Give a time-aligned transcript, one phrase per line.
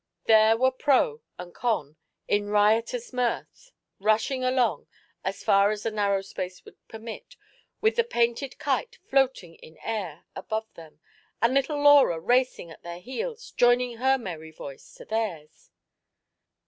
[0.25, 1.95] There were Pro and Con,
[2.27, 4.87] in riotous mirth, rushing along,
[5.23, 7.35] as far as the narrow space would permit,
[7.81, 11.01] with the painted kite floating in uir above them,
[11.39, 15.69] and little Laura racing at their heels, joining her merry voice to theirs.